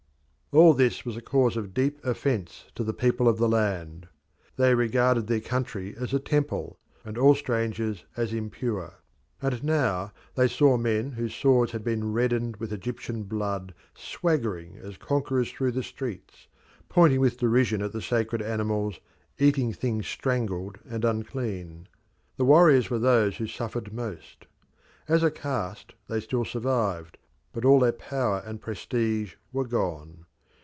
[0.53, 4.09] All this was a cause of deep offence to the people of the land.
[4.57, 8.95] They regarded their country as a temple, and all strangers as impure.
[9.41, 14.97] And now they saw men whose swords had been reddened with Egyptian blood swaggering as
[14.97, 16.49] conquerors through the streets,
[16.89, 18.99] pointing with derision at the sacred animals,
[19.37, 21.87] eating things strangled and unclean.
[22.35, 24.47] The warriors were those who suffered most.
[25.07, 27.17] As a caste they still survived,
[27.53, 30.25] but all their power and prestige were gone.